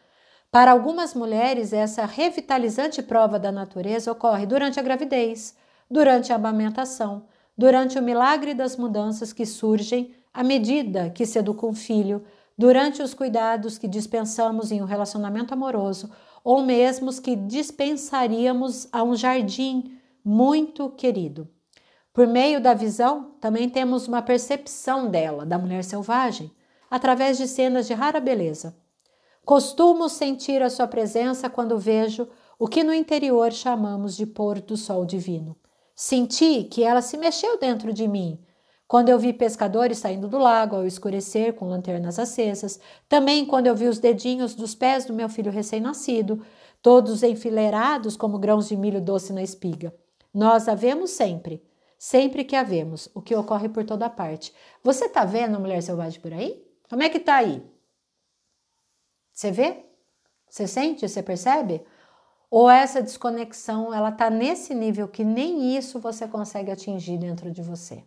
Para 0.50 0.73
algumas 0.73 1.12
mulheres, 1.12 1.75
essa 1.75 2.07
revitalizante 2.07 3.02
prova 3.02 3.38
da 3.38 3.52
natureza 3.52 4.11
ocorre 4.11 4.47
durante 4.47 4.80
a 4.80 4.83
gravidez, 4.83 5.54
durante 5.90 6.33
a 6.33 6.37
amamentação, 6.37 7.26
durante 7.57 7.99
o 7.99 8.02
milagre 8.02 8.54
das 8.54 8.75
mudanças 8.78 9.30
que 9.30 9.45
surgem 9.45 10.14
à 10.33 10.42
medida 10.42 11.11
que 11.11 11.26
se 11.26 11.38
educa 11.38 11.66
um 11.66 11.75
filho, 11.75 12.25
durante 12.57 13.02
os 13.02 13.12
cuidados 13.12 13.76
que 13.76 13.87
dispensamos 13.87 14.73
em 14.73 14.80
um 14.80 14.87
relacionamento 14.87 15.52
amoroso, 15.52 16.11
ou 16.42 16.62
mesmo 16.62 17.11
os 17.11 17.21
que 17.21 17.37
dispensaríamos 17.37 18.88
a 18.90 19.02
um 19.02 19.14
jardim 19.14 19.98
muito 20.25 20.90
querido. 20.90 21.48
Por 22.12 22.26
meio 22.26 22.60
da 22.60 22.75
visão, 22.75 23.32
também 23.40 23.68
temos 23.68 24.08
uma 24.08 24.20
percepção 24.20 25.08
dela, 25.08 25.46
da 25.46 25.58
mulher 25.58 25.84
selvagem, 25.84 26.50
através 26.90 27.38
de 27.38 27.46
cenas 27.46 27.87
de 27.87 27.94
rara 27.94 28.18
beleza. 28.18 28.76
Costumo 29.44 30.08
sentir 30.08 30.62
a 30.62 30.68
sua 30.68 30.87
presença 30.87 31.48
quando 31.48 31.78
vejo 31.78 32.28
o 32.58 32.66
que 32.66 32.82
no 32.82 32.92
interior 32.92 33.52
chamamos 33.52 34.16
de 34.16 34.26
pôr 34.26 34.60
do 34.60 34.76
sol 34.76 35.04
divino. 35.06 35.56
Senti 35.94 36.64
que 36.64 36.82
ela 36.82 37.00
se 37.00 37.16
mexeu 37.16 37.58
dentro 37.58 37.92
de 37.92 38.06
mim. 38.08 38.38
Quando 38.87 39.10
eu 39.10 39.18
vi 39.18 39.32
pescadores 39.32 39.98
saindo 39.98 40.28
do 40.28 40.38
lago 40.38 40.76
ao 40.76 40.87
escurecer 40.87 41.54
com 41.54 41.68
lanternas 41.68 42.18
acesas, 42.18 42.80
também 43.08 43.46
quando 43.46 43.68
eu 43.68 43.76
vi 43.76 43.87
os 43.87 43.98
dedinhos 43.98 44.54
dos 44.54 44.75
pés 44.75 45.04
do 45.04 45.12
meu 45.12 45.28
filho 45.28 45.52
recém-nascido, 45.52 46.44
todos 46.82 47.22
enfileirados 47.22 48.16
como 48.16 48.38
grãos 48.38 48.68
de 48.68 48.76
milho 48.76 49.00
doce 49.00 49.32
na 49.32 49.42
espiga. 49.42 49.94
Nós 50.38 50.68
a 50.68 50.75
vemos 50.76 51.11
sempre, 51.11 51.61
sempre 51.99 52.45
que 52.45 52.54
a 52.54 52.62
vemos, 52.62 53.09
o 53.12 53.21
que 53.21 53.35
ocorre 53.35 53.68
por 53.68 53.85
toda 53.85 54.09
parte. 54.09 54.54
Você 54.85 55.07
está 55.07 55.25
vendo 55.25 55.57
a 55.57 55.59
mulher 55.59 55.83
selvagem 55.83 56.21
por 56.21 56.33
aí? 56.33 56.64
Como 56.88 57.02
é 57.02 57.09
que 57.09 57.16
está 57.18 57.38
aí? 57.38 57.61
Você 59.33 59.50
vê? 59.50 59.85
Você 60.49 60.68
sente? 60.68 61.09
Você 61.09 61.25
percebe? 61.25 61.85
Ou 62.49 62.71
essa 62.71 63.02
desconexão, 63.02 63.92
ela 63.92 64.11
está 64.11 64.30
nesse 64.30 64.76
nível 64.76 65.09
que 65.09 65.25
nem 65.25 65.76
isso 65.76 65.99
você 65.99 66.28
consegue 66.28 66.71
atingir 66.71 67.18
dentro 67.18 67.50
de 67.50 67.61
você? 67.61 68.04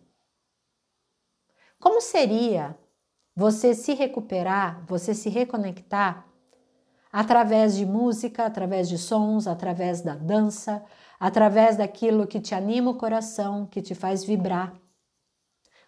Como 1.78 2.00
seria 2.00 2.78
você 3.36 3.74
se 3.74 3.92
recuperar, 3.92 4.82
você 4.86 5.12
se 5.12 5.28
reconectar 5.28 6.26
através 7.12 7.76
de 7.76 7.84
música, 7.84 8.46
através 8.46 8.88
de 8.88 8.96
sons, 8.96 9.46
através 9.46 10.00
da 10.00 10.14
dança, 10.14 10.82
através 11.22 11.76
daquilo 11.76 12.26
que 12.26 12.40
te 12.40 12.52
anima 12.52 12.90
o 12.90 12.96
coração, 12.96 13.64
que 13.64 13.80
te 13.80 13.94
faz 13.94 14.24
vibrar. 14.24 14.74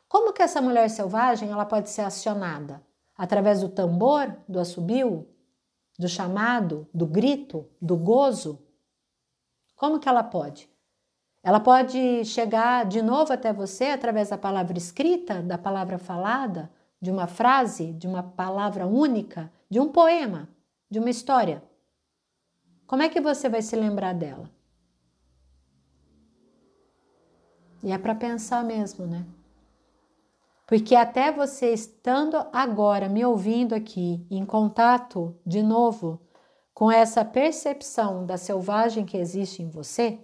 Como 0.06 0.32
que 0.32 0.40
essa 0.40 0.62
mulher 0.62 0.88
selvagem 0.88 1.50
ela 1.50 1.66
pode 1.66 1.90
ser 1.90 2.02
acionada? 2.02 2.80
Através 3.16 3.60
do 3.60 3.68
tambor, 3.68 4.32
do 4.48 4.60
assobio, 4.60 5.28
do 5.98 6.08
chamado, 6.08 6.86
do 6.94 7.04
grito, 7.04 7.68
do 7.82 7.96
gozo? 7.96 8.64
Como 9.74 9.98
que 9.98 10.08
ela 10.08 10.22
pode? 10.22 10.70
Ela 11.42 11.58
pode 11.58 12.24
chegar 12.24 12.86
de 12.86 13.02
novo 13.02 13.32
até 13.32 13.52
você 13.52 13.86
através 13.86 14.28
da 14.28 14.38
palavra 14.38 14.78
escrita, 14.78 15.42
da 15.42 15.58
palavra 15.58 15.98
falada, 15.98 16.70
de 17.02 17.10
uma 17.10 17.26
frase, 17.26 17.92
de 17.94 18.06
uma 18.06 18.22
palavra 18.22 18.86
única, 18.86 19.52
de 19.68 19.80
um 19.80 19.88
poema, 19.88 20.48
de 20.88 21.00
uma 21.00 21.10
história. 21.10 21.60
Como 22.86 23.02
é 23.02 23.08
que 23.08 23.20
você 23.20 23.48
vai 23.48 23.62
se 23.62 23.74
lembrar 23.74 24.14
dela? 24.14 24.48
E 27.84 27.92
é 27.92 27.98
para 27.98 28.14
pensar 28.14 28.64
mesmo, 28.64 29.06
né? 29.06 29.26
Porque 30.66 30.96
até 30.96 31.30
você 31.30 31.70
estando 31.74 32.36
agora 32.50 33.10
me 33.10 33.22
ouvindo 33.22 33.74
aqui, 33.74 34.26
em 34.30 34.46
contato 34.46 35.38
de 35.44 35.62
novo 35.62 36.18
com 36.72 36.90
essa 36.90 37.22
percepção 37.22 38.24
da 38.24 38.38
selvagem 38.38 39.04
que 39.04 39.18
existe 39.18 39.62
em 39.62 39.68
você, 39.68 40.18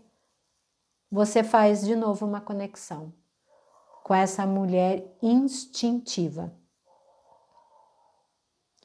você 1.10 1.44
faz 1.44 1.82
de 1.86 1.94
novo 1.94 2.26
uma 2.26 2.40
conexão 2.40 3.12
com 4.02 4.14
essa 4.14 4.46
mulher 4.46 5.04
instintiva. 5.22 6.52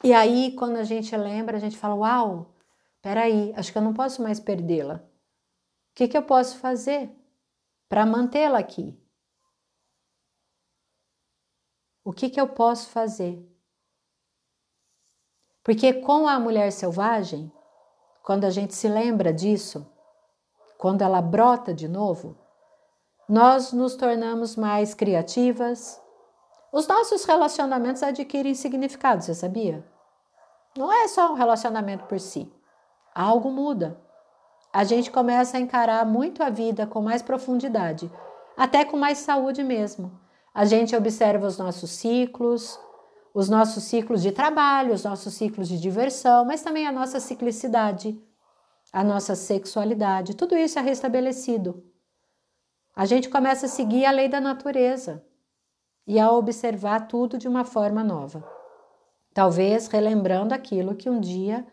E 0.04 0.14
aí, 0.14 0.52
quando 0.52 0.76
a 0.76 0.84
gente 0.84 1.16
lembra, 1.16 1.56
a 1.56 1.60
gente 1.62 1.78
fala: 1.78 1.96
Uau, 1.96 2.54
peraí, 3.02 3.54
acho 3.56 3.72
que 3.72 3.78
eu 3.78 3.82
não 3.82 3.94
posso 3.94 4.22
mais 4.22 4.38
perdê-la. 4.38 4.96
O 4.96 5.02
que, 5.96 6.10
que 6.10 6.18
eu 6.18 6.24
posso 6.24 6.58
fazer 6.58 7.10
para 7.88 8.06
mantê-la 8.06 8.60
aqui? 8.60 8.98
O 12.04 12.14
que, 12.14 12.30
que 12.30 12.40
eu 12.40 12.48
posso 12.48 12.90
fazer? 12.90 13.44
Porque 15.64 15.94
com 15.94 16.28
a 16.28 16.40
mulher 16.40 16.72
selvagem, 16.72 17.52
quando 18.22 18.46
a 18.46 18.52
gente 18.52 18.76
se 18.76 18.88
lembra 18.88 19.34
disso, 19.34 19.92
quando 20.78 21.02
ela 21.02 21.22
brota 21.22 21.74
de 21.74 21.88
novo, 21.88 22.38
nós 23.28 23.74
nos 23.74 23.96
tornamos 23.96 24.56
mais 24.56 24.94
criativas. 24.94 26.00
Os 26.72 26.88
nossos 26.88 27.26
relacionamentos 27.26 28.04
adquirem 28.04 28.54
significado, 28.54 29.24
você 29.24 29.34
sabia? 29.34 29.84
Não 30.78 30.92
é 30.94 31.08
só 31.08 31.32
um 31.32 31.36
relacionamento 31.36 32.06
por 32.06 32.20
si. 32.20 32.52
Algo 33.14 33.50
muda. 33.50 34.00
A 34.76 34.84
gente 34.84 35.10
começa 35.10 35.56
a 35.56 35.60
encarar 35.62 36.06
muito 36.06 36.44
a 36.44 36.50
vida 36.50 36.86
com 36.86 37.02
mais 37.02 37.22
profundidade, 37.22 38.12
até 38.58 38.84
com 38.84 38.98
mais 38.98 39.20
saúde 39.20 39.64
mesmo. 39.64 40.12
A 40.54 40.66
gente 40.66 40.94
observa 40.94 41.48
os 41.48 41.58
nossos 41.58 41.92
ciclos, 41.92 42.78
os 43.34 43.48
nossos 43.48 43.86
ciclos 43.86 44.22
de 44.22 44.34
trabalho, 44.34 44.94
os 44.94 45.06
nossos 45.06 45.34
ciclos 45.34 45.70
de 45.70 45.80
diversão, 45.80 46.44
mas 46.44 46.62
também 46.62 46.86
a 46.86 46.92
nossa 46.92 47.22
ciclicidade, 47.22 48.22
a 48.92 49.02
nossa 49.02 49.34
sexualidade. 49.34 50.36
Tudo 50.36 50.58
isso 50.58 50.78
é 50.78 50.82
restabelecido. 50.82 51.82
A 52.94 53.06
gente 53.06 53.30
começa 53.30 53.68
a 53.68 53.70
seguir 53.70 54.04
a 54.04 54.12
lei 54.12 54.28
da 54.28 54.42
natureza 54.42 55.24
e 56.06 56.20
a 56.20 56.30
observar 56.30 57.08
tudo 57.08 57.38
de 57.38 57.48
uma 57.48 57.64
forma 57.64 58.04
nova. 58.04 58.44
Talvez 59.34 59.88
relembrando 59.88 60.54
aquilo 60.54 60.96
que 60.96 61.10
um 61.10 61.22
dia 61.22 61.66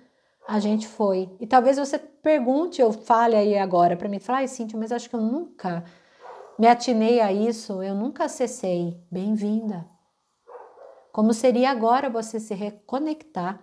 a 0.47 0.59
gente 0.59 0.87
foi. 0.89 1.31
E 1.41 1.47
talvez 1.47 1.79
você 1.79 1.99
pergunte 1.99 2.83
ou 2.83 2.93
fale 2.93 3.37
aí 3.37 3.57
agora 3.57 3.97
para 3.97 4.09
mim, 4.09 4.19
fala, 4.19 4.39
ai 4.39 4.49
Cíntia, 4.49 4.79
mas 4.79 4.93
acho 4.93 5.09
que 5.09 5.17
eu 5.17 5.21
nunca 5.21 5.85
me 6.59 6.67
atinei 6.67 7.21
a 7.21 7.33
isso, 7.33 7.83
eu 7.83 7.95
nunca 7.95 8.25
acessei. 8.25 9.01
Bem-vinda. 9.11 9.89
Como 11.13 11.33
seria 11.33 11.71
agora 11.71 12.09
você 12.09 12.41
se 12.41 12.55
reconectar 12.55 13.61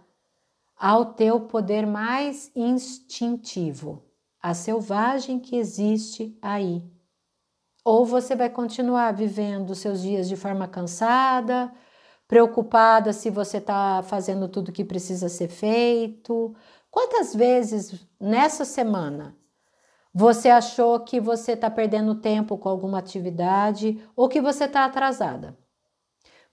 ao 0.78 1.14
teu 1.14 1.42
poder 1.42 1.86
mais 1.86 2.52
instintivo, 2.56 4.04
a 4.42 4.54
selvagem 4.54 5.40
que 5.40 5.58
existe 5.58 6.38
aí. 6.42 6.84
Ou 7.84 8.06
você 8.06 8.36
vai 8.36 8.50
continuar 8.50 9.12
vivendo 9.14 9.76
seus 9.76 10.02
dias 10.02 10.30
de 10.30 10.36
forma 10.36 10.68
cansada, 10.68 11.74
preocupada 12.30 13.12
se 13.12 13.32
você 13.32 13.58
está 13.58 14.04
fazendo 14.04 14.48
tudo 14.48 14.72
que 14.72 14.86
precisa 14.86 15.28
ser 15.28 15.48
feito. 15.48 16.56
Quantas 16.92 17.34
vezes 17.34 18.08
nessa 18.20 18.64
semana 18.64 19.36
você 20.14 20.48
achou 20.48 21.00
que 21.00 21.20
você 21.20 21.54
está 21.54 21.72
perdendo 21.72 22.22
tempo 22.22 22.56
com 22.56 22.70
alguma 22.70 23.00
atividade 23.00 24.00
ou 24.16 24.30
que 24.30 24.40
você 24.40 24.66
está 24.66 24.86
atrasada? 24.86 25.58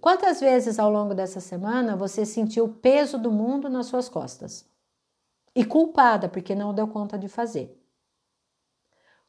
Quantas 0.01 0.41
vezes 0.41 0.79
ao 0.79 0.91
longo 0.91 1.15
dessa 1.15 1.41
semana 1.41 1.95
você 1.95 2.25
sentiu 2.25 2.65
o 2.65 2.75
peso 2.75 3.19
do 3.19 3.31
mundo 3.31 3.69
nas 3.69 3.85
suas 3.85 4.09
costas? 4.09 4.67
E 5.55 5.63
culpada 5.63 6.27
porque 6.27 6.55
não 6.55 6.73
deu 6.73 6.89
conta 6.89 7.19
de 7.19 7.29
fazer? 7.29 7.79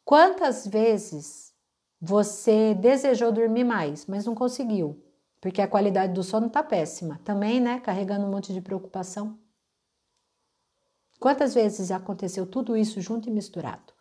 Quantas 0.06 0.66
vezes 0.66 1.54
você 2.00 2.74
desejou 2.74 3.34
dormir 3.34 3.66
mais, 3.66 4.06
mas 4.06 4.26
não 4.26 4.34
conseguiu? 4.34 5.04
Porque 5.40 5.62
a 5.62 5.68
qualidade 5.68 6.14
do 6.14 6.24
sono 6.24 6.48
está 6.48 6.64
péssima. 6.64 7.20
Também, 7.24 7.60
né? 7.60 7.80
Carregando 7.80 8.26
um 8.26 8.32
monte 8.32 8.54
de 8.54 8.62
preocupação. 8.62 9.40
Quantas 11.20 11.54
vezes 11.54 11.92
aconteceu 11.92 12.46
tudo 12.46 12.78
isso 12.78 13.02
junto 13.02 13.28
e 13.28 13.32
misturado? 13.32 13.94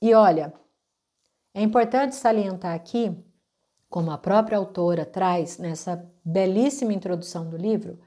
E 0.00 0.14
olha, 0.14 0.52
é 1.54 1.62
importante 1.62 2.14
salientar 2.14 2.74
aqui, 2.74 3.16
como 3.88 4.10
a 4.10 4.18
própria 4.18 4.58
autora 4.58 5.04
traz 5.04 5.58
nessa 5.58 6.08
belíssima 6.24 6.92
introdução 6.92 7.48
do 7.48 7.56
livro, 7.56 7.98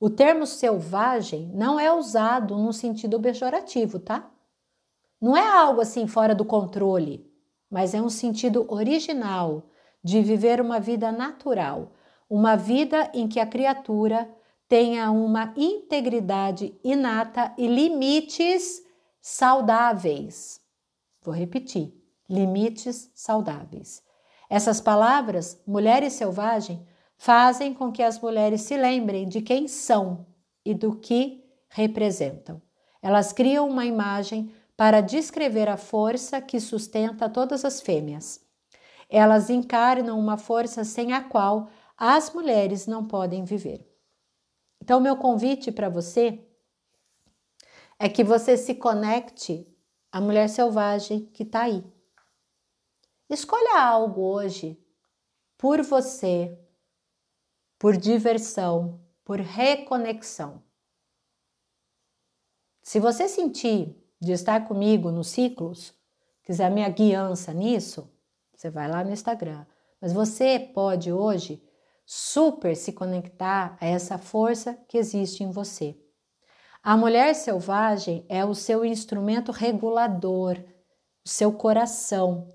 o 0.00 0.08
termo 0.08 0.46
selvagem 0.46 1.50
não 1.54 1.78
é 1.78 1.92
usado 1.92 2.56
no 2.56 2.72
sentido 2.72 3.20
pejorativo, 3.20 3.98
tá? 3.98 4.30
Não 5.20 5.36
é 5.36 5.46
algo 5.46 5.80
assim 5.80 6.06
fora 6.06 6.34
do 6.34 6.44
controle, 6.44 7.30
mas 7.70 7.94
é 7.94 8.00
um 8.00 8.08
sentido 8.08 8.64
original 8.72 9.68
de 10.02 10.22
viver 10.22 10.60
uma 10.60 10.78
vida 10.78 11.10
natural, 11.10 11.92
uma 12.28 12.56
vida 12.56 13.10
em 13.14 13.26
que 13.28 13.40
a 13.40 13.46
criatura 13.46 14.28
tenha 14.68 15.10
uma 15.10 15.52
integridade 15.56 16.78
inata 16.84 17.52
e 17.56 17.66
limites 17.66 18.82
saudáveis. 19.20 20.60
Vou 21.22 21.34
repetir: 21.34 21.92
limites 22.28 23.10
saudáveis. 23.14 24.02
Essas 24.50 24.80
palavras, 24.80 25.60
mulher 25.66 26.02
e 26.02 26.10
selvagem, 26.10 26.86
fazem 27.16 27.74
com 27.74 27.90
que 27.90 28.02
as 28.02 28.20
mulheres 28.20 28.62
se 28.62 28.76
lembrem 28.76 29.28
de 29.28 29.42
quem 29.42 29.66
são 29.66 30.26
e 30.64 30.72
do 30.72 30.96
que 30.96 31.44
representam. 31.68 32.62
Elas 33.02 33.32
criam 33.32 33.68
uma 33.68 33.84
imagem 33.84 34.52
para 34.76 35.00
descrever 35.00 35.68
a 35.68 35.76
força 35.76 36.40
que 36.40 36.60
sustenta 36.60 37.28
todas 37.28 37.64
as 37.64 37.80
fêmeas. 37.80 38.40
Elas 39.08 39.48
encarnam 39.48 40.18
uma 40.18 40.36
força 40.36 40.84
sem 40.84 41.12
a 41.12 41.22
qual 41.22 41.70
as 41.96 42.32
mulheres 42.32 42.86
não 42.86 43.06
podem 43.06 43.44
viver. 43.44 43.84
Então, 44.82 45.00
meu 45.00 45.16
convite 45.16 45.72
para 45.72 45.88
você 45.88 46.46
é 47.98 48.08
que 48.08 48.22
você 48.22 48.56
se 48.56 48.74
conecte 48.74 49.66
à 50.12 50.20
mulher 50.20 50.48
selvagem 50.48 51.26
que 51.26 51.42
está 51.42 51.62
aí. 51.62 51.84
Escolha 53.28 53.80
algo 53.80 54.22
hoje 54.22 54.82
por 55.58 55.82
você, 55.82 56.56
por 57.78 57.96
diversão, 57.96 59.00
por 59.24 59.40
reconexão. 59.40 60.62
Se 62.82 62.98
você 62.98 63.28
sentir 63.28 63.94
de 64.20 64.32
estar 64.32 64.66
comigo 64.66 65.10
nos 65.10 65.28
ciclos, 65.28 65.92
quiser 66.42 66.70
minha 66.70 66.88
guiança 66.88 67.52
nisso, 67.52 68.10
você 68.58 68.70
vai 68.70 68.90
lá 68.90 69.04
no 69.04 69.12
Instagram. 69.12 69.64
Mas 70.00 70.12
você 70.12 70.58
pode 70.58 71.12
hoje 71.12 71.62
super 72.04 72.74
se 72.74 72.92
conectar 72.92 73.78
a 73.80 73.86
essa 73.86 74.18
força 74.18 74.74
que 74.88 74.98
existe 74.98 75.44
em 75.44 75.50
você. 75.50 75.96
A 76.82 76.96
mulher 76.96 77.34
selvagem 77.34 78.26
é 78.28 78.44
o 78.44 78.54
seu 78.54 78.84
instrumento 78.84 79.52
regulador, 79.52 80.58
o 81.24 81.28
seu 81.28 81.52
coração. 81.52 82.52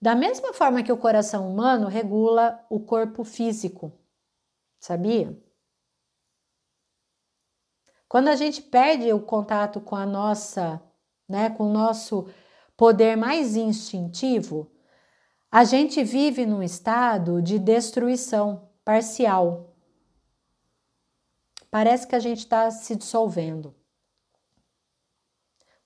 Da 0.00 0.14
mesma 0.14 0.52
forma 0.52 0.82
que 0.82 0.92
o 0.92 0.96
coração 0.96 1.50
humano 1.50 1.88
regula 1.88 2.64
o 2.70 2.78
corpo 2.78 3.24
físico. 3.24 3.92
Sabia? 4.78 5.36
Quando 8.08 8.28
a 8.28 8.36
gente 8.36 8.62
perde 8.62 9.12
o 9.12 9.20
contato 9.20 9.80
com 9.80 9.96
a 9.96 10.06
nossa, 10.06 10.80
né, 11.28 11.50
com 11.50 11.64
o 11.64 11.72
nosso 11.72 12.28
poder 12.76 13.16
mais 13.16 13.56
instintivo, 13.56 14.71
a 15.54 15.64
gente 15.64 16.02
vive 16.02 16.46
num 16.46 16.62
estado 16.62 17.42
de 17.42 17.58
destruição 17.58 18.70
parcial. 18.82 19.74
Parece 21.70 22.06
que 22.06 22.16
a 22.16 22.18
gente 22.18 22.38
está 22.38 22.70
se 22.70 22.96
dissolvendo. 22.96 23.74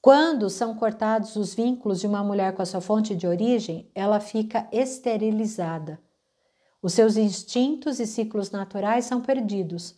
Quando 0.01 0.49
são 0.49 0.77
cortados 0.77 1.35
os 1.35 1.53
vínculos 1.53 1.99
de 1.99 2.07
uma 2.07 2.23
mulher 2.23 2.55
com 2.55 2.63
a 2.63 2.65
sua 2.65 2.81
fonte 2.81 3.17
de 3.17 3.27
origem, 3.27 3.91
ela 3.93 4.21
fica 4.21 4.69
esterilizada. 4.71 6.01
Os 6.81 6.93
seus 6.93 7.17
instintos 7.17 7.99
e 7.99 8.07
ciclos 8.07 8.53
naturais 8.53 9.05
são 9.05 9.21
perdidos, 9.21 9.97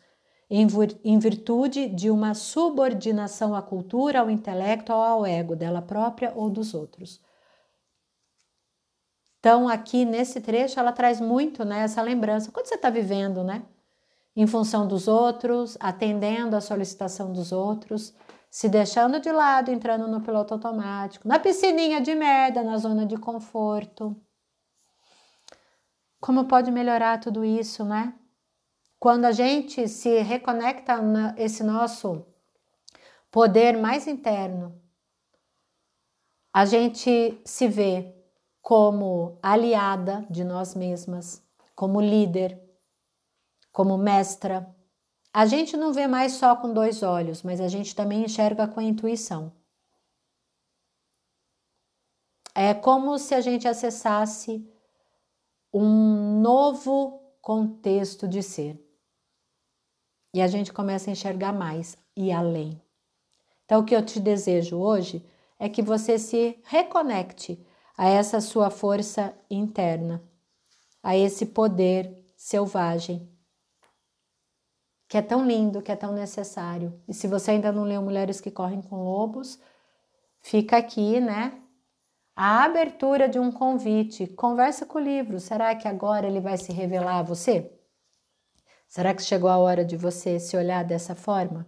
em 0.49 1.19
virtude 1.19 1.91
de 1.91 2.11
uma 2.11 2.33
subordinação 2.33 3.55
à 3.55 3.61
cultura, 3.61 4.21
ao 4.21 4.31
intelecto 4.31 4.95
ou 4.95 5.03
ao 5.03 5.27
ego 5.27 5.55
dela 5.55 5.83
própria 5.83 6.33
ou 6.35 6.49
dos 6.49 6.73
outros. 6.73 7.21
Então, 9.39 9.69
aqui 9.69 10.05
nesse 10.05 10.41
trecho, 10.41 10.81
ela 10.81 10.93
traz 10.93 11.21
muito 11.21 11.65
né, 11.65 11.81
essa 11.81 12.03
lembrança. 12.03 12.51
Quando 12.51 12.67
você 12.67 12.75
está 12.75 12.91
vivendo, 12.91 13.45
né? 13.45 13.65
Em 14.35 14.47
função 14.47 14.87
dos 14.87 15.09
outros, 15.09 15.77
atendendo 15.81 16.57
à 16.57 16.61
solicitação 16.61 17.33
dos 17.33 17.53
outros, 17.53 18.15
se 18.51 18.69
deixando 18.69 19.21
de 19.21 19.31
lado, 19.31 19.71
entrando 19.71 20.09
no 20.09 20.21
piloto 20.21 20.55
automático, 20.55 21.27
na 21.27 21.39
piscininha 21.39 22.01
de 22.01 22.15
merda, 22.15 22.63
na 22.63 22.77
zona 22.79 23.05
de 23.05 23.17
conforto. 23.17 24.17
Como 26.21 26.47
pode 26.47 26.71
melhorar 26.71 27.21
tudo 27.21 27.45
isso, 27.45 27.85
né? 27.85 28.15
Quando 28.99 29.27
a 29.27 29.33
gente 29.33 29.87
se 29.87 30.21
reconecta 30.21 31.01
nesse 31.01 31.63
nosso 31.63 32.27
poder 33.31 33.77
mais 33.77 34.09
interno, 34.09 34.81
a 36.53 36.65
gente 36.65 37.41
se 37.45 37.69
vê 37.69 38.18
como 38.69 39.39
aliada 39.43 40.27
de 40.29 40.45
nós 40.45 40.75
mesmas, 40.75 41.43
como 41.75 42.03
líder, 42.03 42.61
como 43.73 43.97
mestra, 43.97 44.77
A 45.33 45.47
gente 45.47 45.75
não 45.75 45.91
vê 45.91 46.07
mais 46.07 46.33
só 46.33 46.55
com 46.55 46.75
dois 46.75 47.03
olhos, 47.03 47.43
mas 47.43 47.63
a 47.63 47.69
gente 47.69 47.97
também 47.97 48.25
enxerga 48.25 48.69
com 48.69 48.79
a 48.79 48.83
intuição. 48.83 49.51
É 52.55 52.75
como 52.75 53.19
se 53.19 53.35
a 53.35 53.41
gente 53.41 53.67
acessasse 53.67 54.71
um 55.73 56.39
novo 56.43 57.23
contexto 57.41 58.29
de 58.29 58.43
ser. 58.43 58.79
E 60.35 60.43
a 60.43 60.47
gente 60.47 60.75
começa 60.75 61.09
a 61.09 61.13
enxergar 61.13 61.55
mais 61.55 61.97
e 62.15 62.31
além. 62.31 62.79
Então, 63.65 63.81
o 63.81 63.85
que 63.85 63.97
eu 63.97 64.05
te 64.05 64.21
desejo 64.21 64.77
hoje 64.77 65.25
é 65.59 65.71
que 65.71 65.81
você 65.81 66.19
se 66.19 66.61
reconecte 66.65 67.67
a 67.99 68.07
essa 68.09 68.41
sua 68.41 68.71
força 68.71 69.37
interna, 69.51 70.23
a 71.03 71.17
esse 71.17 71.47
poder 71.47 72.17
selvagem, 72.37 73.29
que 75.09 75.17
é 75.17 75.23
tão 75.23 75.45
lindo, 75.45 75.83
que 75.83 75.91
é 75.91 75.97
tão 75.97 76.13
necessário. 76.13 77.03
E 77.09 77.13
se 77.13 77.27
você 77.27 77.51
ainda 77.51 77.73
não 77.73 77.83
leu 77.83 78.01
Mulheres 78.01 78.41
que 78.41 78.53
Correm 78.53 78.81
com 78.81 79.03
Lobos, 79.03 79.59
fica 80.41 80.77
aqui, 80.77 81.19
né? 81.19 81.61
A 82.37 82.63
abertura 82.63 83.29
de 83.29 83.41
um 83.41 83.51
convite. 83.51 84.29
Conversa 84.29 84.87
com 84.87 84.99
o 84.99 85.03
livro. 85.03 85.41
Será 85.41 85.75
que 85.75 85.89
agora 85.89 86.29
ele 86.29 86.41
vai 86.41 86.57
se 86.57 86.73
revelar 86.73 87.19
a 87.19 87.23
você? 87.23 87.77
Será 88.87 89.13
que 89.13 89.23
chegou 89.23 89.51
a 89.51 89.59
hora 89.59 89.85
de 89.85 89.97
você 89.97 90.39
se 90.39 90.57
olhar 90.57 90.85
dessa 90.85 91.17
forma? 91.17 91.67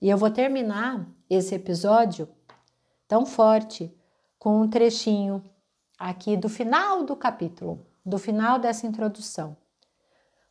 E 0.00 0.08
eu 0.08 0.16
vou 0.16 0.30
terminar 0.30 1.08
esse 1.28 1.56
episódio 1.56 2.28
tão 3.12 3.26
forte 3.26 3.94
com 4.38 4.62
um 4.62 4.66
trechinho 4.66 5.44
aqui 5.98 6.34
do 6.34 6.48
final 6.48 7.04
do 7.04 7.14
capítulo, 7.14 7.86
do 8.02 8.16
final 8.16 8.58
dessa 8.58 8.86
introdução. 8.86 9.54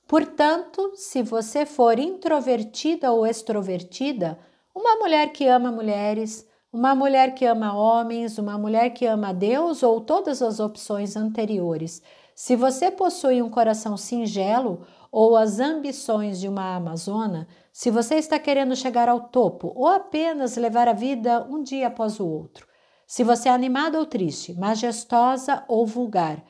Portanto, 0.08 0.92
se 0.94 1.24
você 1.24 1.66
for 1.66 1.98
introvertida 1.98 3.12
ou 3.12 3.26
extrovertida, 3.26 4.38
uma 4.76 4.96
mulher 4.98 5.34
que 5.34 5.48
ama 5.48 5.72
mulheres, 5.72 6.48
uma 6.72 6.94
mulher 6.94 7.34
que 7.34 7.46
ama 7.46 7.76
homens, 7.76 8.38
uma 8.38 8.60
mulher 8.60 8.92
que 8.92 9.08
ama 9.08 9.34
Deus 9.34 9.82
ou 9.82 10.00
todas 10.00 10.40
as 10.40 10.60
opções 10.60 11.16
anteriores, 11.16 12.00
se 12.36 12.56
você 12.56 12.92
possui 12.92 13.42
um 13.42 13.50
coração 13.50 13.98
singelo 13.98 14.86
ou 15.12 15.36
as 15.36 15.60
ambições 15.60 16.40
de 16.40 16.48
uma 16.48 16.76
amazona, 16.76 17.48
se 17.74 17.92
você 17.92 18.16
está 18.16 18.40
querendo 18.40 18.76
chegar 18.76 19.10
ao 19.10 19.30
topo 19.30 19.74
ou 19.76 19.88
apenas 19.88 20.56
levar 20.56 20.88
a 20.88 20.94
vida 20.94 21.46
um 21.50 21.62
dia 21.62 21.88
após 21.88 22.20
o 22.20 22.26
outro, 22.26 22.66
se 23.06 23.24
você 23.24 23.50
é 23.50 23.52
animada 23.52 24.00
ou 24.00 24.06
triste, 24.06 24.54
majestosa 24.54 25.66
ou 25.68 25.86
vulgar, 25.86 26.42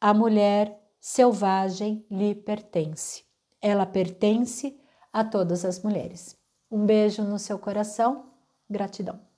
a 0.00 0.14
mulher 0.14 0.80
selvagem 1.00 2.06
lhe 2.08 2.34
pertence. 2.34 3.24
Ela 3.60 3.84
pertence 3.84 4.78
a 5.12 5.24
todas 5.24 5.64
as 5.64 5.82
mulheres. 5.82 6.36
Um 6.70 6.86
beijo 6.86 7.22
no 7.22 7.38
seu 7.38 7.58
coração. 7.58 8.30
Gratidão. 8.70 9.33